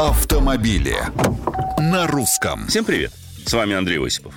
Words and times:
автомобили 0.00 0.96
на 1.78 2.06
русском. 2.06 2.66
Всем 2.68 2.86
привет! 2.86 3.12
С 3.44 3.52
вами 3.52 3.74
Андрей 3.74 4.02
Осипов. 4.02 4.32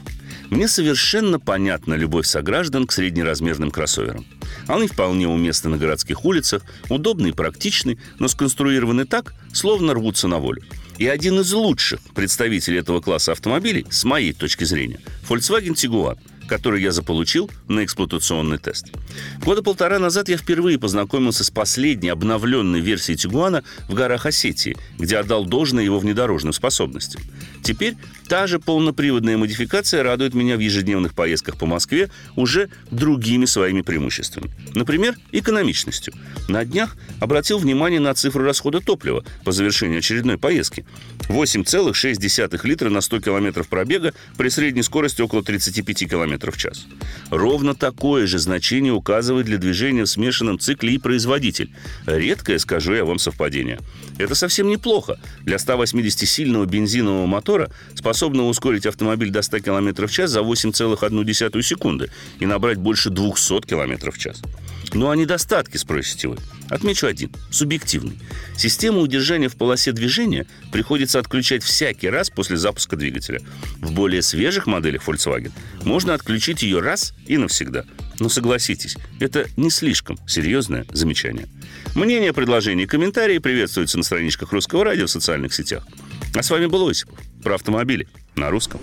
Мне 0.49 0.67
совершенно 0.67 1.39
понятна 1.39 1.93
любовь 1.93 2.25
сограждан 2.25 2.85
к 2.85 2.91
среднеразмерным 2.91 3.71
кроссоверам. 3.71 4.25
Они 4.67 4.87
вполне 4.87 5.25
уместны 5.25 5.69
на 5.69 5.77
городских 5.77 6.25
улицах, 6.25 6.63
удобны 6.89 7.27
и 7.27 7.31
практичны, 7.31 7.97
но 8.19 8.27
сконструированы 8.27 9.05
так, 9.05 9.35
словно 9.53 9.93
рвутся 9.93 10.27
на 10.27 10.39
волю. 10.39 10.61
И 10.97 11.07
один 11.07 11.39
из 11.39 11.53
лучших 11.53 12.01
представителей 12.13 12.79
этого 12.79 12.99
класса 12.99 13.31
автомобилей, 13.31 13.87
с 13.89 14.03
моей 14.03 14.33
точки 14.33 14.65
зрения, 14.65 14.99
Volkswagen 15.29 15.75
Tiguan– 15.75 16.17
который 16.47 16.81
я 16.81 16.91
заполучил 16.91 17.49
на 17.67 17.83
эксплуатационный 17.83 18.57
тест. 18.57 18.87
Года 19.43 19.63
полтора 19.63 19.99
назад 19.99 20.29
я 20.29 20.37
впервые 20.37 20.79
познакомился 20.79 21.43
с 21.43 21.49
последней 21.49 22.09
обновленной 22.09 22.79
версией 22.79 23.17
Тигуана 23.17 23.63
в 23.87 23.93
горах 23.93 24.25
Осетии, 24.25 24.77
где 24.97 25.17
отдал 25.17 25.45
должное 25.45 25.83
его 25.83 25.99
внедорожным 25.99 26.53
способностям. 26.53 27.21
Теперь 27.63 27.95
та 28.27 28.47
же 28.47 28.59
полноприводная 28.59 29.37
модификация 29.37 30.03
радует 30.03 30.33
меня 30.33 30.57
в 30.57 30.59
ежедневных 30.59 31.13
поездках 31.13 31.57
по 31.57 31.65
Москве 31.65 32.09
уже 32.35 32.69
другими 32.91 33.45
своими 33.45 33.81
преимуществами. 33.81 34.51
Например, 34.73 35.15
экономичностью. 35.31 36.13
На 36.47 36.65
днях 36.65 36.95
обратил 37.19 37.57
внимание 37.57 37.99
на 37.99 38.13
цифру 38.13 38.43
расхода 38.43 38.79
топлива 38.79 39.23
по 39.43 39.51
завершении 39.51 39.99
очередной 39.99 40.37
поездки. 40.37 40.85
8,6 41.29 42.67
литра 42.67 42.89
на 42.89 43.01
100 43.01 43.21
километров 43.21 43.67
пробега 43.67 44.13
при 44.37 44.49
средней 44.49 44.83
скорости 44.83 45.21
около 45.21 45.43
35 45.43 46.09
км 46.09 46.51
в 46.51 46.57
час. 46.57 46.85
Ровно 47.29 47.75
такое 47.75 48.27
же 48.27 48.39
значение 48.39 48.93
указывает 48.93 49.45
для 49.45 49.57
движения 49.57 50.03
в 50.03 50.09
смешанном 50.09 50.59
цикле 50.59 50.93
и 50.93 50.97
производитель. 50.97 51.71
Редкое, 52.05 52.59
скажу 52.59 52.93
я 52.93 53.05
вам, 53.05 53.19
совпадение. 53.19 53.79
Это 54.17 54.35
совсем 54.35 54.67
неплохо. 54.67 55.19
Для 55.41 55.57
180-сильного 55.57 56.65
бензинового 56.65 57.25
мотора, 57.25 57.71
способного 58.13 58.47
ускорить 58.47 58.85
автомобиль 58.85 59.31
до 59.31 59.41
100 59.41 59.61
км 59.61 60.05
в 60.05 60.11
час 60.11 60.29
за 60.29 60.41
8,1 60.41 61.61
секунды 61.63 62.11
и 62.39 62.45
набрать 62.45 62.77
больше 62.77 63.09
200 63.09 63.61
км 63.61 64.11
в 64.11 64.17
час. 64.19 64.39
Ну 64.93 65.09
а 65.09 65.15
недостатки, 65.15 65.77
спросите 65.77 66.27
вы? 66.27 66.37
Отмечу 66.69 67.07
один– 67.07 67.31
субъективный. 67.49 68.19
Систему 68.55 68.99
удержания 68.99 69.49
в 69.49 69.55
полосе 69.55 69.93
движения 69.93 70.45
приходится 70.71 71.17
отключать 71.17 71.63
всякий 71.63 72.07
раз 72.07 72.29
после 72.29 72.57
запуска 72.57 72.95
двигателя. 72.95 73.41
В 73.79 73.91
более 73.93 74.21
свежих 74.21 74.67
моделях 74.67 75.07
Volkswagen 75.07 75.51
можно 75.83 76.13
отключить 76.13 76.61
ее 76.61 76.79
раз 76.79 77.15
и 77.25 77.37
навсегда. 77.37 77.85
Но 78.19 78.29
согласитесь, 78.29 78.95
это 79.19 79.47
не 79.57 79.71
слишком 79.71 80.19
серьезное 80.27 80.85
замечание. 80.91 81.47
Мнения, 81.95 82.31
предложения 82.31 82.83
и 82.83 82.87
комментарии 82.87 83.39
приветствуются 83.39 83.97
на 83.97 84.03
страничках 84.03 84.51
Русского 84.51 84.85
радио 84.85 85.07
в 85.07 85.11
социальных 85.11 85.55
сетях. 85.55 85.87
А 86.35 86.41
с 86.41 86.49
вами 86.49 86.65
был 86.65 86.87
Осипов 86.87 87.19
про 87.43 87.55
автомобили 87.55 88.07
на 88.35 88.49
русском. 88.49 88.81